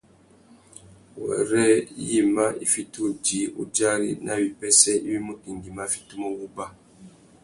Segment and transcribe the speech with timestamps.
[1.23, 1.67] Wêrê
[2.07, 6.65] yïmá i fiti udjï udjari nà wipêssê iwí mutu nguimá a fitimú wuba.